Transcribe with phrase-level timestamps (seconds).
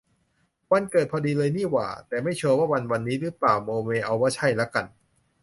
[0.71, 4.85] วันเกิดพอดีเลยนี่หว่า แต่ไม่ชัวร์ว่ามันวันนี้รึเปล่า โมเมเอาว่าใช่ละกัน